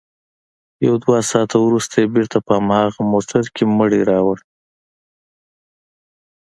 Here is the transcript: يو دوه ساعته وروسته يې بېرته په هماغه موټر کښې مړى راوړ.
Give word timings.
يو 0.85 0.93
دوه 1.03 1.17
ساعته 1.31 1.55
وروسته 1.61 1.93
يې 2.01 2.07
بېرته 2.15 2.37
په 2.45 2.51
هماغه 2.59 2.99
موټر 3.11 3.43
کښې 3.55 3.65
مړى 3.77 4.01
راوړ. 4.11 4.37